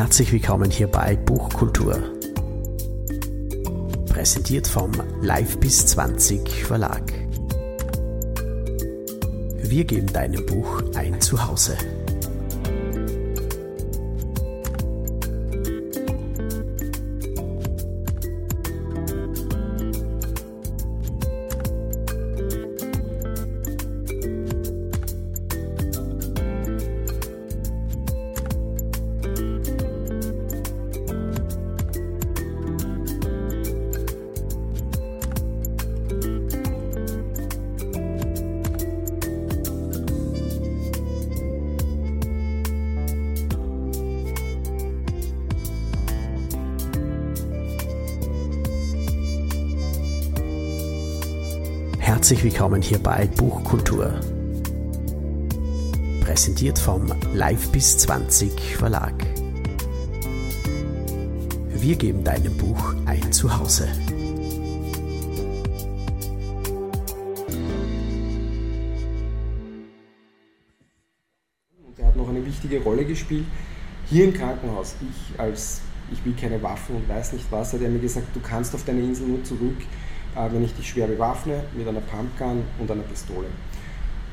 [0.00, 2.02] Herzlich willkommen hier bei Buchkultur.
[4.06, 7.02] Präsentiert vom Live bis 20 Verlag.
[9.58, 11.76] Wir geben deinem Buch ein Zuhause.
[52.30, 54.20] Herzlich willkommen hier bei Buchkultur.
[56.20, 59.14] Präsentiert vom Live bis 20 Verlag.
[61.70, 63.88] Wir geben deinem Buch ein Zuhause.
[71.84, 73.46] Und er hat noch eine wichtige Rolle gespielt.
[74.06, 75.80] Hier im Krankenhaus, ich als
[76.12, 78.84] ich will keine Waffen und weiß nicht was, hat er mir gesagt, du kannst auf
[78.84, 79.76] deine Insel nur zurück,
[80.34, 83.48] wenn ich dich schwer bewaffne mit einer Pumpgun und einer Pistole.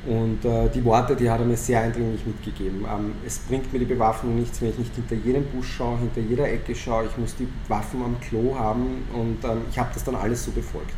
[0.06, 2.86] Und äh, die Worte, die hat er mir sehr eindringlich mitgegeben.
[2.86, 6.22] Ähm, es bringt mir die Bewaffnung nichts, wenn ich nicht hinter jedem Busch schaue, hinter
[6.22, 7.08] jeder Ecke schaue.
[7.08, 10.52] Ich muss die Waffen am Klo haben und ähm, ich habe das dann alles so
[10.52, 10.94] befolgt.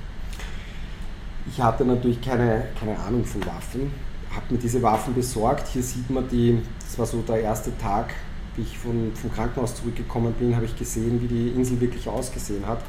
[1.47, 3.91] Ich hatte natürlich keine, keine Ahnung von Waffen,
[4.29, 5.67] habe mir diese Waffen besorgt.
[5.69, 8.13] Hier sieht man die, das war so der erste Tag,
[8.55, 12.67] wie ich von, vom Krankenhaus zurückgekommen bin, habe ich gesehen, wie die Insel wirklich ausgesehen
[12.67, 12.79] hat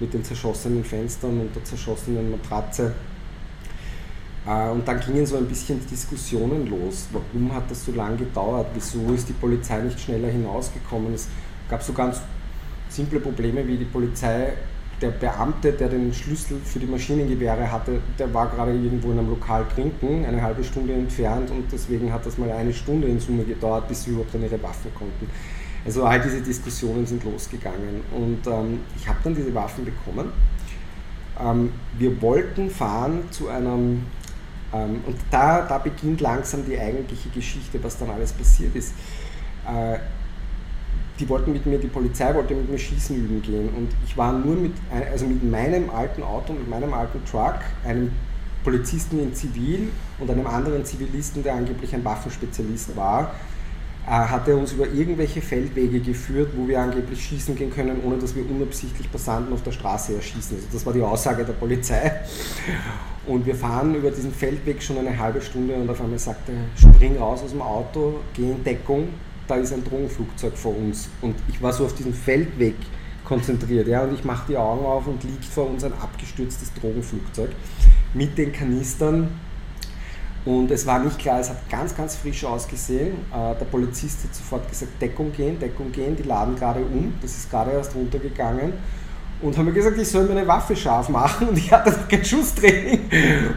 [0.00, 2.94] mit den zerschossenen Fenstern und der zerschossenen Matratze.
[4.46, 7.06] Äh, und dann gingen so ein bisschen Diskussionen los.
[7.12, 8.66] Warum hat das so lange gedauert?
[8.74, 11.14] Wieso ist die Polizei nicht schneller hinausgekommen?
[11.14, 11.28] Es
[11.68, 12.20] gab so ganz
[12.88, 14.52] simple Probleme wie die Polizei,
[15.02, 19.30] der Beamte, der den Schlüssel für die Maschinengewehre hatte, der war gerade irgendwo in einem
[19.30, 23.42] Lokal trinken, eine halbe Stunde entfernt und deswegen hat das mal eine Stunde in Summe
[23.42, 25.28] gedauert, bis sie überhaupt an ihre Waffen konnten.
[25.84, 30.32] Also all diese Diskussionen sind losgegangen und ähm, ich habe dann diese Waffen bekommen.
[31.40, 34.04] Ähm, wir wollten fahren zu einem,
[34.72, 38.94] ähm, und da, da beginnt langsam die eigentliche Geschichte, was dann alles passiert ist.
[39.66, 39.98] Äh,
[41.18, 44.32] die wollten mit mir, die Polizei wollte mit mir Schießen üben gehen und ich war
[44.32, 44.72] nur mit,
[45.10, 48.12] also mit meinem alten Auto, mit meinem alten Truck, einem
[48.64, 53.51] Polizisten in Zivil und einem anderen Zivilisten, der angeblich ein Waffenspezialist war, äh,
[54.06, 58.34] hat er uns über irgendwelche Feldwege geführt, wo wir angeblich schießen gehen können, ohne dass
[58.34, 60.56] wir unabsichtlich Passanten auf der Straße erschießen.
[60.56, 62.12] Also das war die Aussage der Polizei.
[63.26, 66.64] Und wir fahren über diesen Feldweg schon eine halbe Stunde und auf einmal sagt er,
[66.76, 69.08] spring raus aus dem Auto, geh in Deckung,
[69.46, 71.08] da ist ein Drogenflugzeug vor uns.
[71.20, 72.74] Und ich war so auf diesen Feldweg
[73.24, 73.86] konzentriert.
[73.86, 77.50] Ja, und ich mache die Augen auf und liegt vor uns ein abgestürztes Drogenflugzeug
[78.14, 79.28] mit den Kanistern
[80.44, 83.12] und es war nicht klar, es hat ganz, ganz frisch ausgesehen.
[83.32, 87.36] Äh, der Polizist hat sofort gesagt, Deckung gehen, Deckung gehen, die laden gerade um, das
[87.36, 88.72] ist gerade erst runtergegangen.
[89.40, 92.08] Und haben mir gesagt, ich soll mir eine Waffe scharf machen und ich hatte noch
[92.08, 93.00] kein Schusstraining.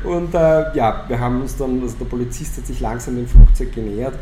[0.03, 3.73] Und äh, ja, wir haben uns dann, also der Polizist hat sich langsam dem Flugzeug
[3.73, 4.17] genähert.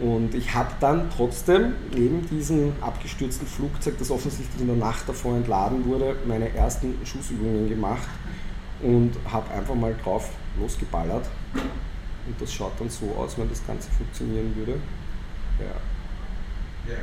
[0.00, 5.36] Und ich habe dann trotzdem neben diesem abgestürzten Flugzeug, das offensichtlich in der Nacht davor
[5.36, 8.08] entladen wurde, meine ersten Schussübungen gemacht
[8.82, 11.28] und habe einfach mal drauf losgeballert.
[12.26, 14.78] Und das schaut dann so aus, wenn das Ganze funktionieren würde.
[15.58, 16.94] Ja.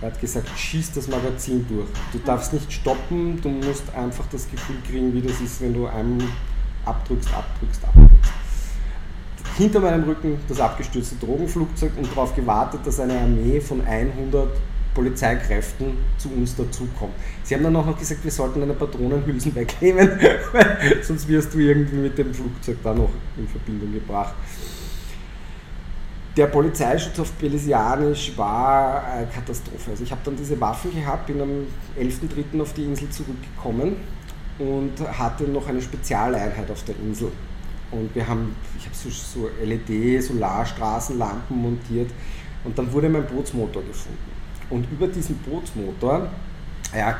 [0.00, 1.88] Er hat gesagt, schieß das Magazin durch.
[2.12, 5.86] Du darfst nicht stoppen, du musst einfach das Gefühl kriegen, wie das ist, wenn du
[5.86, 6.18] einem
[6.84, 8.32] abdrückst, abdrückst, abdrückst.
[9.56, 14.50] Hinter meinem Rücken das abgestürzte Drogenflugzeug und darauf gewartet, dass eine Armee von 100
[14.96, 17.14] Polizeikräften zu uns dazukommen.
[17.42, 20.18] Sie haben dann auch noch gesagt, wir sollten eine Patronenhülsen wegnehmen,
[21.02, 24.34] sonst wirst du irgendwie mit dem Flugzeug da noch in Verbindung gebracht.
[26.34, 29.90] Der Polizeischutz auf Belisianisch war eine Katastrophe.
[29.90, 31.66] Also ich habe dann diese Waffen gehabt, bin am
[31.98, 32.60] 11.3.
[32.60, 33.96] auf die Insel zurückgekommen
[34.58, 37.30] und hatte noch eine Spezialeinheit auf der Insel.
[37.90, 42.10] Und wir haben, ich habe so, so LED-Solarstraßenlampen montiert
[42.64, 44.35] und dann wurde mein Bootsmotor gefunden.
[44.70, 46.28] Und über diesen Bootsmotor,
[46.94, 47.18] ja,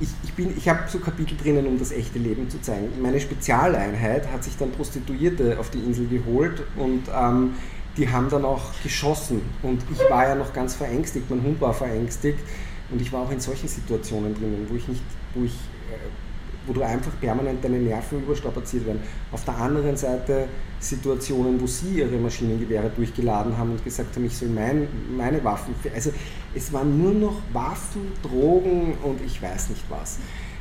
[0.00, 2.88] ich, ich, ich habe so Kapitel drinnen, um das echte Leben zu zeigen.
[3.02, 7.54] Meine Spezialeinheit hat sich dann Prostituierte auf die Insel geholt und ähm,
[7.96, 9.42] die haben dann auch geschossen.
[9.62, 12.38] Und ich war ja noch ganz verängstigt, mein Hund war verängstigt
[12.90, 15.02] und ich war auch in solchen Situationen drinnen, wo ich nicht,
[15.34, 15.96] wo ich äh,
[16.66, 19.00] wo du einfach permanent deine Nerven überstrapaziert werden.
[19.32, 20.46] Auf der anderen Seite
[20.78, 24.86] Situationen, wo sie ihre Maschinengewehre durchgeladen haben und gesagt haben, ich soll mein,
[25.16, 25.74] meine Waffen.
[25.94, 26.12] Also
[26.54, 30.18] es waren nur noch Waffen, Drogen und ich weiß nicht was.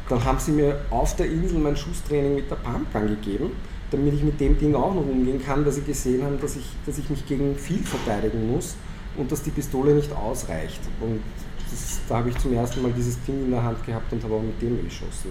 [0.07, 3.51] Dann haben sie mir auf der Insel mein Schusstraining mit der Pumpgun gegeben,
[3.91, 6.65] damit ich mit dem Ding auch noch umgehen kann, weil sie gesehen haben, dass ich,
[6.85, 8.75] dass ich mich gegen viel verteidigen muss
[9.17, 10.79] und dass die Pistole nicht ausreicht.
[10.99, 11.21] Und
[11.69, 14.35] das, da habe ich zum ersten Mal dieses Ding in der Hand gehabt und habe
[14.35, 15.29] auch mit dem geschossen.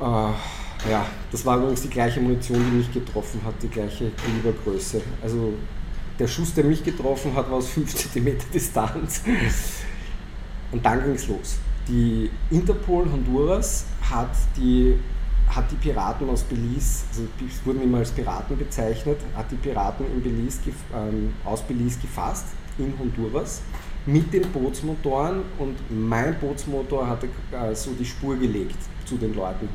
[0.00, 5.02] Äh, ja, das war übrigens die gleiche Munition, die mich getroffen hat, die gleiche Kalibergröße.
[5.22, 5.52] Also
[6.20, 9.22] der Schuss, der mich getroffen hat, war aus 5 cm Distanz.
[10.70, 11.56] Und dann ging es los.
[11.88, 14.96] Die Interpol Honduras hat die,
[15.48, 20.06] hat die Piraten aus Belize, also es wurden immer als Piraten bezeichnet, hat die Piraten
[20.06, 20.60] in Belize,
[20.94, 22.46] ähm, aus Belize gefasst,
[22.78, 23.62] in Honduras,
[24.06, 29.68] mit den Bootsmotoren und mein Bootsmotor hatte äh, so die Spur gelegt zu den Leuten.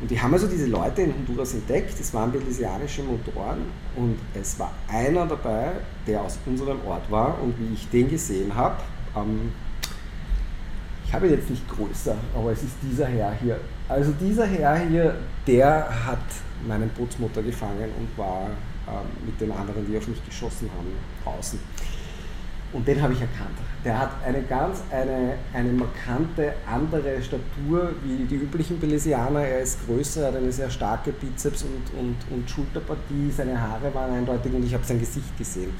[0.00, 3.62] Und die haben also diese Leute in Honduras entdeckt, es waren belizianische Motoren
[3.96, 5.72] und es war einer dabei,
[6.06, 8.76] der aus unserem Ort war und wie ich den gesehen habe,
[9.16, 9.52] ähm,
[11.04, 13.58] ich habe ihn jetzt nicht größer, aber es ist dieser Herr hier.
[13.88, 15.16] Also dieser Herr hier,
[15.46, 16.18] der hat
[16.66, 18.50] meinen Bootsmotor gefangen und war
[18.86, 20.92] ähm, mit den anderen, die auf mich geschossen haben,
[21.24, 21.58] draußen.
[22.72, 23.56] Und den habe ich erkannt.
[23.84, 29.40] Der hat eine ganz, eine, eine markante andere Statur wie die üblichen Belizianer.
[29.40, 33.30] Er ist größer, hat eine sehr starke Bizeps- und, und, und Schulterpartie.
[33.34, 35.70] Seine Haare waren eindeutig und ich habe sein Gesicht gesehen.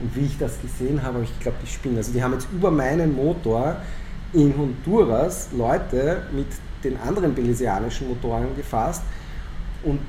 [0.00, 1.98] Und wie ich das gesehen habe, habe ich geglaubt, ich spinne.
[1.98, 3.76] Also die haben jetzt über meinen Motor
[4.32, 6.46] in Honduras Leute mit
[6.82, 9.02] den anderen belizianischen Motoren gefasst
[9.82, 10.00] und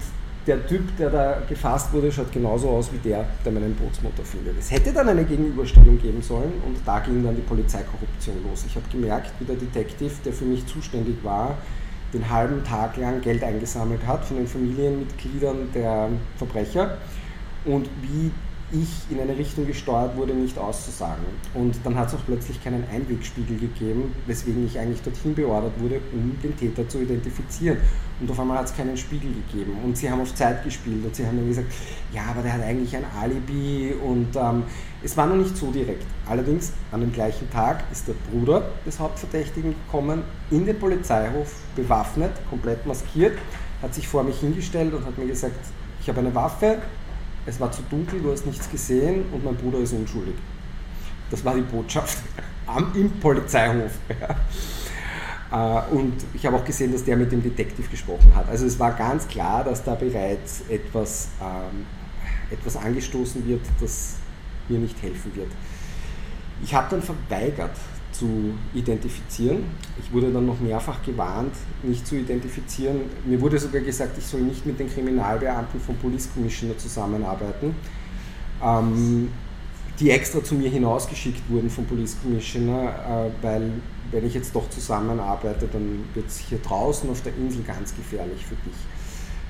[0.47, 4.57] der Typ, der da gefasst wurde, schaut genauso aus wie der, der meinen Bootsmotor findet.
[4.57, 8.65] Es hätte dann eine Gegenüberstellung geben sollen und da ging dann die Polizeikorruption los.
[8.67, 11.57] Ich habe gemerkt, wie der Detective, der für mich zuständig war,
[12.13, 16.97] den halben Tag lang Geld eingesammelt hat von den Familienmitgliedern der Verbrecher
[17.65, 18.31] und wie
[18.71, 21.23] ich in eine Richtung gesteuert wurde, nicht auszusagen.
[21.53, 25.99] Und dann hat es auch plötzlich keinen Einwegspiegel gegeben, weswegen ich eigentlich dorthin beordert wurde,
[26.13, 27.77] um den Täter zu identifizieren.
[28.19, 29.73] Und auf einmal hat es keinen Spiegel gegeben.
[29.83, 31.71] Und sie haben auf Zeit gespielt und sie haben dann gesagt,
[32.13, 34.63] ja, aber der hat eigentlich ein Alibi und ähm,
[35.03, 36.05] es war noch nicht so direkt.
[36.27, 42.31] Allerdings an dem gleichen Tag ist der Bruder des Hauptverdächtigen gekommen, in den Polizeihof, bewaffnet,
[42.49, 43.37] komplett maskiert,
[43.81, 45.55] hat sich vor mich hingestellt und hat mir gesagt,
[45.99, 46.77] ich habe eine Waffe,
[47.45, 50.35] es war zu dunkel, du hast nichts gesehen und mein Bruder ist unschuldig.
[51.29, 52.17] Das war die Botschaft
[52.67, 53.91] am, im Polizeihof.
[54.19, 54.35] Ja.
[55.51, 58.47] Äh, und ich habe auch gesehen, dass der mit dem Detektiv gesprochen hat.
[58.47, 61.85] Also es war ganz klar, dass da bereits etwas, ähm,
[62.49, 64.15] etwas angestoßen wird, das
[64.69, 65.51] mir nicht helfen wird.
[66.63, 67.75] Ich habe dann verweigert,
[68.21, 69.63] zu identifizieren.
[69.99, 73.01] Ich wurde dann noch mehrfach gewarnt, nicht zu identifizieren.
[73.25, 77.75] Mir wurde sogar gesagt, ich soll nicht mit den Kriminalbeamten vom Police Commissioner zusammenarbeiten,
[78.63, 79.29] ähm,
[79.99, 83.71] die extra zu mir hinausgeschickt wurden vom Police Commissioner, äh, weil
[84.11, 88.45] wenn ich jetzt doch zusammenarbeite, dann wird es hier draußen auf der Insel ganz gefährlich
[88.45, 88.77] für dich.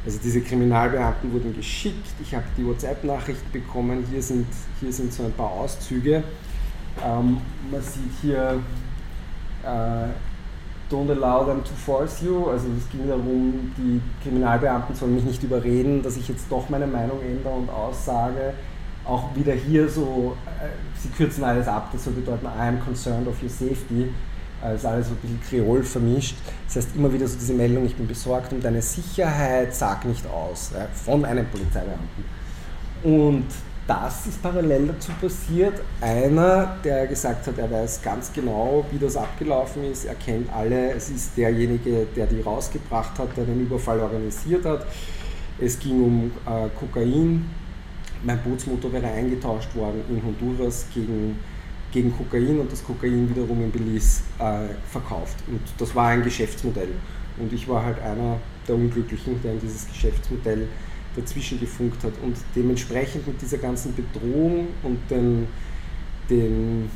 [0.06, 4.48] Also diese Kriminalbeamten wurden geschickt, ich habe die WhatsApp-Nachrichten bekommen, hier sind,
[4.80, 6.24] hier sind so ein paar Auszüge.
[7.04, 7.38] Ähm,
[7.72, 8.60] man sieht hier
[9.64, 10.10] äh,
[10.92, 12.50] Don't allow them to force you.
[12.50, 16.88] Also es ging darum, die Kriminalbeamten sollen mich nicht überreden, dass ich jetzt doch meine
[16.88, 18.54] Meinung ändere und aussage.
[19.06, 20.68] Auch wieder hier so, äh,
[21.00, 24.10] sie kürzen alles ab, das soll bedeuten, I am concerned of your safety.
[24.62, 26.36] Das ist alles so ein bisschen Kreol vermischt.
[26.68, 30.28] Das heißt immer wieder so diese Meldung, ich bin besorgt um deine Sicherheit, sag nicht
[30.28, 32.26] aus, ja, von einem Polizeibeamten.
[33.04, 33.46] Und
[33.88, 35.82] das ist parallel dazu passiert.
[36.00, 40.92] Einer, der gesagt hat, er weiß ganz genau, wie das abgelaufen ist, er kennt alle,
[40.92, 44.86] es ist derjenige, der die rausgebracht hat, der den Überfall organisiert hat.
[45.60, 47.50] Es ging um äh, Kokain.
[48.24, 51.40] Mein Bootsmotor wäre eingetauscht worden in Honduras gegen,
[51.92, 55.38] gegen Kokain und das Kokain wiederum in Belize äh, verkauft.
[55.48, 56.90] Und das war ein Geschäftsmodell.
[57.38, 60.68] Und ich war halt einer der Unglücklichen, der in dieses Geschäftsmodell
[61.16, 62.14] dazwischen gefunkt hat.
[62.24, 65.48] Und dementsprechend mit dieser ganzen Bedrohung und den,
[66.30, 66.90] den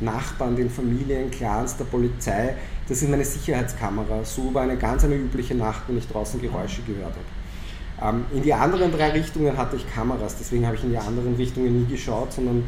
[0.00, 2.54] Nachbarn, den Familien, Clans, der Polizei,
[2.88, 4.24] das ist meine Sicherheitskamera.
[4.24, 8.16] So war eine ganz eine übliche Nacht, wenn ich draußen Geräusche gehört habe.
[8.16, 11.34] Ähm, in die anderen drei Richtungen hatte ich Kameras, deswegen habe ich in die anderen
[11.36, 12.64] Richtungen nie geschaut, sondern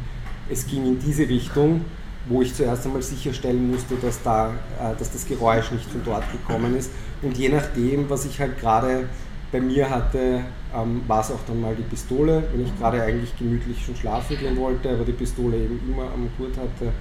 [0.49, 1.85] es ging in diese Richtung,
[2.27, 4.51] wo ich zuerst einmal sicherstellen musste, dass, da,
[4.81, 6.91] äh, dass das Geräusch nicht von dort gekommen ist.
[7.23, 9.09] Und je nachdem, was ich halt gerade
[9.51, 10.43] bei mir hatte,
[10.75, 14.39] ähm, war es auch dann mal die Pistole, wenn ich gerade eigentlich gemütlich schon schlafen
[14.39, 16.93] gehen wollte, aber die Pistole eben immer am Gurt hatte.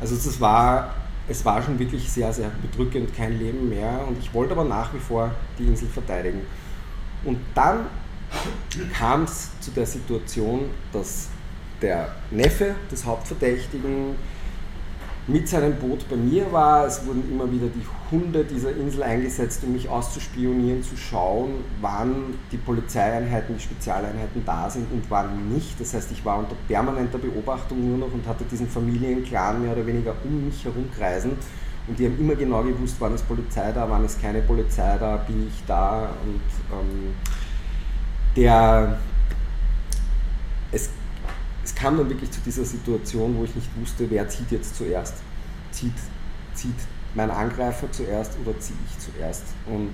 [0.00, 0.94] Also das war
[1.28, 4.92] es war schon wirklich sehr, sehr bedrückend, kein Leben mehr und ich wollte aber nach
[4.92, 6.40] wie vor die Insel verteidigen.
[7.24, 7.86] Und dann
[8.92, 10.62] kam es zu der Situation,
[10.92, 11.28] dass
[11.80, 14.16] der Neffe des Hauptverdächtigen
[15.26, 16.86] mit seinem Boot bei mir war.
[16.86, 22.34] Es wurden immer wieder die Hunde dieser Insel eingesetzt, um mich auszuspionieren, zu schauen, wann
[22.50, 25.80] die Polizeieinheiten, die Spezialeinheiten da sind und wann nicht.
[25.80, 29.86] Das heißt, ich war unter permanenter Beobachtung nur noch und hatte diesen Familienclan mehr oder
[29.86, 31.32] weniger um mich herum kreisen.
[31.86, 35.16] Und die haben immer genau gewusst, wann ist Polizei da, wann ist keine Polizei da,
[35.16, 36.10] bin ich da.
[36.24, 37.14] Und ähm,
[38.36, 38.98] der,
[40.70, 40.90] es
[41.82, 45.14] kam dann wirklich zu dieser Situation, wo ich nicht wusste, wer zieht jetzt zuerst.
[45.72, 45.94] Zieht,
[46.54, 46.76] zieht
[47.14, 49.42] mein Angreifer zuerst oder ziehe ich zuerst?
[49.66, 49.90] Und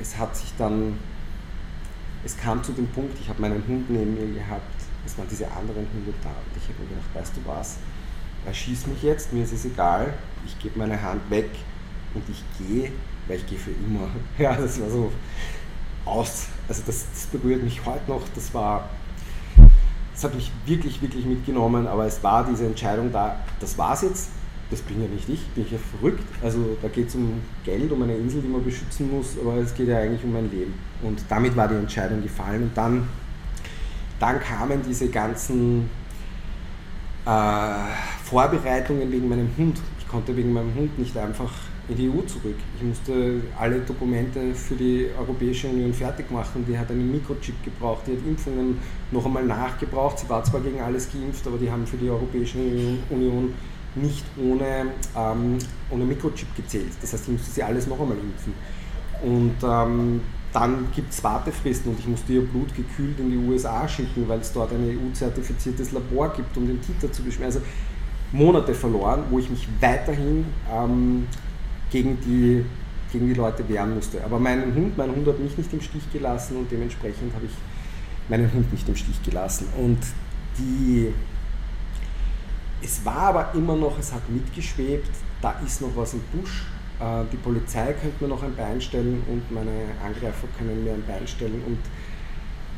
[0.00, 0.96] es hat sich dann,
[2.24, 4.62] es kam zu dem Punkt, ich habe meinen Hund neben mir gehabt,
[5.04, 7.78] es waren diese anderen Hunde da und ich habe mir gedacht, weißt du was,
[8.46, 10.14] er schießt mich jetzt, mir ist es egal,
[10.46, 11.50] ich gebe meine Hand weg
[12.14, 12.92] und ich gehe,
[13.26, 14.08] weil ich gehe für immer.
[14.38, 15.10] Ja, das war so
[16.04, 18.88] aus, also das, das berührt mich heute noch, das war
[20.22, 24.30] das hat mich wirklich, wirklich mitgenommen, aber es war diese Entscheidung da, das war's jetzt,
[24.70, 26.22] das bin ja nicht ich, bin ich ja verrückt.
[26.40, 29.74] Also da geht es um Geld, um eine Insel, die man beschützen muss, aber es
[29.74, 30.74] geht ja eigentlich um mein Leben.
[31.02, 33.08] Und damit war die Entscheidung gefallen und dann,
[34.20, 35.90] dann kamen diese ganzen
[37.26, 37.74] äh,
[38.22, 39.80] Vorbereitungen wegen meinem Hund.
[39.98, 41.50] Ich konnte wegen meinem Hund nicht einfach
[41.88, 42.56] in die EU zurück.
[42.76, 46.64] Ich musste alle Dokumente für die Europäische Union fertig machen.
[46.66, 48.78] Die hat einen Mikrochip gebraucht, die hat Impfungen
[49.10, 50.20] noch einmal nachgebraucht.
[50.20, 52.58] Sie war zwar gegen alles geimpft, aber die haben für die Europäische
[53.10, 53.54] Union
[53.94, 54.86] nicht ohne,
[55.16, 55.58] ähm,
[55.90, 56.92] ohne Mikrochip gezählt.
[57.00, 58.54] Das heißt, ich musste sie alles noch einmal impfen.
[59.22, 60.20] Und ähm,
[60.52, 64.40] dann gibt es Wartefristen und ich musste ihr Blut gekühlt in die USA schicken, weil
[64.40, 67.46] es dort ein EU-zertifiziertes Labor gibt, um den Titer zu beschweren.
[67.46, 67.60] Also
[68.32, 71.26] Monate verloren, wo ich mich weiterhin ähm,
[71.92, 72.64] gegen die,
[73.12, 74.24] gegen die Leute wehren musste.
[74.24, 77.52] Aber mein Hund, mein Hund hat mich nicht im Stich gelassen und dementsprechend habe ich
[78.28, 79.68] meinen Hund nicht im Stich gelassen.
[79.78, 79.98] Und
[80.58, 81.12] die,
[82.82, 85.10] es war aber immer noch, es hat mitgeschwebt,
[85.42, 86.64] da ist noch was im Busch.
[86.98, 89.70] Äh, die Polizei könnte mir noch ein Bein stellen und meine
[90.04, 91.62] Angreifer können mir ein Bein stellen.
[91.66, 91.78] Und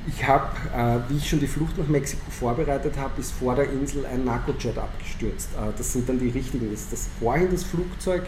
[0.06, 3.70] ich habe, äh, wie ich schon die Flucht nach Mexiko vorbereitet habe, ist vor der
[3.70, 5.50] Insel ein Narcojet abgestürzt.
[5.54, 6.70] Äh, das sind dann die richtigen.
[6.70, 8.24] Das, das vorhin das Flugzeug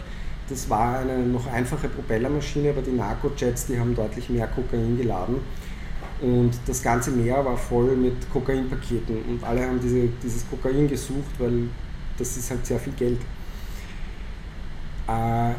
[0.49, 5.37] das war eine noch einfache Propellermaschine, aber die Narco-Jets, die haben deutlich mehr Kokain geladen.
[6.21, 11.35] Und das ganze Meer war voll mit Kokainpaketen und alle haben diese, dieses Kokain gesucht,
[11.37, 11.69] weil
[12.17, 13.19] das ist halt sehr viel Geld.
[15.07, 15.53] Äh,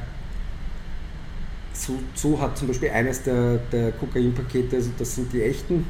[1.73, 5.87] so, so, hat zum Beispiel eines der, der Kokainpakete, also das sind die echten,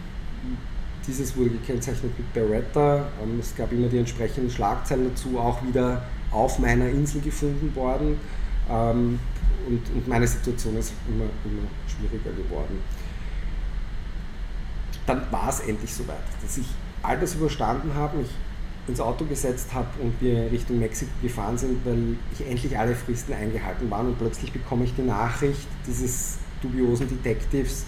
[1.07, 3.09] dieses wurde gekennzeichnet mit Beretta.
[3.23, 8.21] Ähm, es gab immer die entsprechenden Schlagzeilen dazu, auch wieder auf meiner Insel gefunden worden.
[8.71, 9.19] Ähm,
[9.67, 12.81] und, und, meine Situation ist immer, immer schwieriger geworden.
[15.07, 16.67] Dann war es endlich soweit, dass ich
[17.03, 18.31] all das überstanden habe, mich
[18.87, 23.35] ins Auto gesetzt habe und wir Richtung Mexiko gefahren sind, weil ich endlich alle Fristen
[23.35, 27.85] eingehalten waren und plötzlich bekomme ich die Nachricht dieses dubiosen Detectives.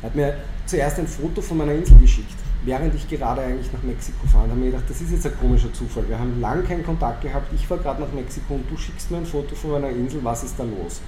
[0.00, 3.82] Er hat mir zuerst ein Foto von meiner Insel geschickt während ich gerade eigentlich nach
[3.82, 6.08] Mexiko fahre, habe ich mir gedacht, das ist jetzt ein komischer Zufall.
[6.08, 7.52] Wir haben lange keinen Kontakt gehabt.
[7.54, 10.44] Ich fahre gerade nach Mexiko und du schickst mir ein Foto von meiner Insel, was
[10.44, 11.00] ist da los?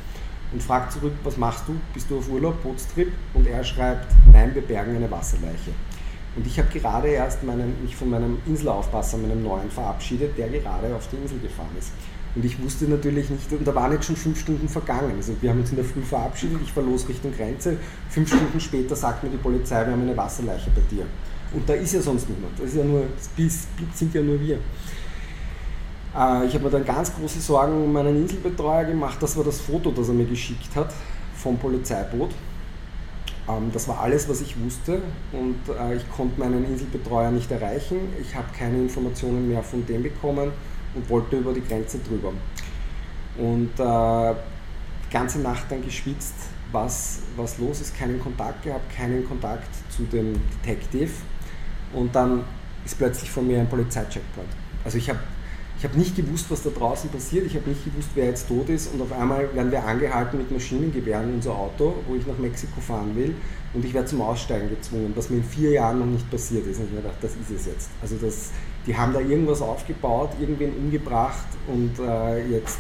[0.53, 1.77] Und fragt zurück, was machst du?
[1.95, 3.13] Bist du auf Urlaub, Bootstrip?
[3.35, 5.71] Und er schreibt, nein, wir bergen eine Wasserleiche.
[6.37, 10.95] Und ich habe gerade erst meinen, mich von meinem Inselaufpasser, meinem neuen, verabschiedet, der gerade
[10.95, 11.93] auf die Insel gefahren ist.
[12.35, 15.15] Und ich wusste natürlich nicht, und da waren jetzt schon fünf Stunden vergangen.
[15.17, 17.77] Also wir haben uns in der Früh verabschiedet, ich war los Richtung Grenze.
[18.09, 21.07] Fünf Stunden später sagt mir die Polizei, wir haben eine Wasserleiche bei dir.
[21.53, 22.59] Und da ist ja sonst niemand.
[22.59, 23.05] Das ist ja nur,
[23.37, 24.59] das sind ja nur wir.
[26.17, 29.19] Äh, ich habe mir dann ganz große Sorgen um meinen Inselbetreuer gemacht.
[29.21, 30.93] Das war das Foto, das er mir geschickt hat
[31.35, 32.31] vom Polizeiboot.
[33.49, 35.03] Ähm, das war alles, was ich wusste
[35.33, 37.97] und äh, ich konnte meinen Inselbetreuer nicht erreichen.
[38.21, 40.53] Ich habe keine Informationen mehr von dem bekommen
[40.95, 42.33] und wollte über die Grenze drüber.
[43.39, 44.35] Und äh,
[45.07, 46.35] die ganze Nacht dann geschwitzt,
[46.73, 51.11] was, was los ist, keinen Kontakt gehabt, keinen Kontakt zu dem Detective
[51.93, 52.45] und dann
[52.85, 54.49] ist plötzlich von mir ein Polizeicheckpoint.
[54.85, 55.21] Also ich habe
[55.79, 58.69] ich hab nicht gewusst, was da draußen passiert, ich habe nicht gewusst, wer jetzt tot
[58.69, 62.37] ist und auf einmal werden wir angehalten mit Maschinengewehren in unser Auto, wo ich nach
[62.37, 63.35] Mexiko fahren will
[63.73, 66.81] und ich werde zum Aussteigen gezwungen, was mir in vier Jahren noch nicht passiert ist.
[66.81, 67.89] Und ich habe gedacht, das ist es jetzt.
[68.03, 68.51] Also das,
[68.87, 72.79] die haben da irgendwas aufgebaut, irgendwen umgebracht und äh, jetzt...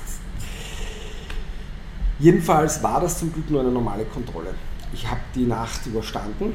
[2.18, 4.52] Jedenfalls war das zum Glück nur eine normale Kontrolle.
[4.92, 6.52] Ich habe die Nacht überstanden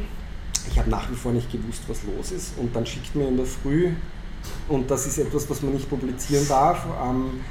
[0.70, 2.58] ich habe nach wie vor nicht gewusst, was los ist.
[2.58, 3.92] Und dann schickt mir in der Früh,
[4.68, 7.42] und das ist etwas, was man nicht publizieren darf, ähm,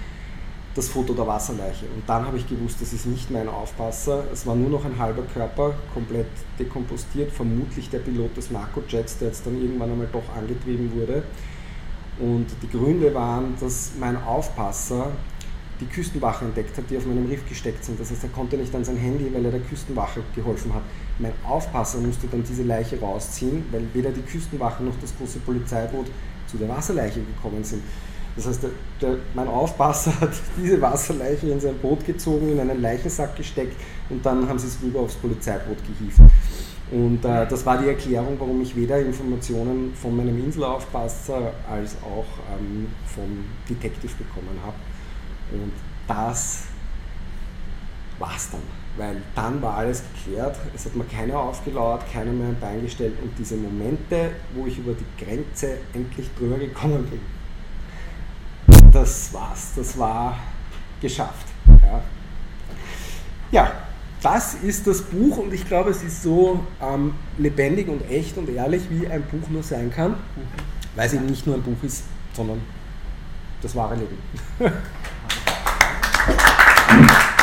[0.75, 1.87] das Foto der Wasserleiche.
[1.87, 4.25] Und dann habe ich gewusst, das ist nicht mein Aufpasser.
[4.33, 6.27] Es war nur noch ein halber Körper, komplett
[6.59, 11.23] dekompostiert, vermutlich der Pilot des Narco-Jets, der jetzt dann irgendwann einmal doch angetrieben wurde.
[12.19, 15.13] Und die Gründe waren, dass mein Aufpasser
[15.81, 17.99] die Küstenwache entdeckt hat, die auf meinem Riff gesteckt sind.
[17.99, 20.83] Das heißt, er konnte nicht an sein Handy, weil er der Küstenwache geholfen hat.
[21.18, 26.06] Mein Aufpasser musste dann diese Leiche rausziehen, weil weder die Küstenwache noch das große Polizeiboot
[26.47, 27.83] zu der Wasserleiche gekommen sind.
[28.37, 32.83] Das heißt, der, der, mein Aufpasser hat diese Wasserleiche in sein Boot gezogen, in einen
[32.83, 33.76] Leichensack gesteckt
[34.11, 36.21] und dann haben sie es rüber aufs Polizeiboot gehievt.
[36.90, 42.26] Und äh, das war die Erklärung, warum ich weder Informationen von meinem Inselaufpasser als auch
[42.52, 44.76] ähm, vom Detective bekommen habe.
[45.52, 45.73] Und
[46.06, 46.64] das
[48.18, 48.84] war's dann.
[48.97, 53.15] Weil dann war alles geklärt, es hat mir keiner aufgelauert, keiner mehr ein Bein gestellt.
[53.21, 57.21] Und diese Momente, wo ich über die Grenze endlich drüber gekommen bin,
[58.93, 60.39] das war's, das war
[61.01, 61.49] geschafft.
[61.83, 62.03] Ja,
[63.51, 63.73] ja
[64.25, 68.49] das ist das Buch und ich glaube, es ist so ähm, lebendig und echt und
[68.49, 70.15] ehrlich, wie ein Buch nur sein kann,
[70.95, 72.63] weil es eben nicht nur ein Buch ist, sondern
[73.61, 74.17] das wahre Leben.